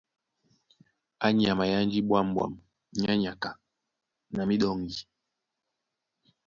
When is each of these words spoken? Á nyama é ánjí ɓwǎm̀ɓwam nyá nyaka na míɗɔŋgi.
Á 1.25 1.27
nyama 1.39 1.63
é 1.67 1.73
ánjí 1.81 1.99
ɓwǎm̀ɓwam 2.07 2.53
nyá 2.99 3.13
nyaka 3.23 3.49
na 4.35 4.41
míɗɔŋgi. 4.49 5.01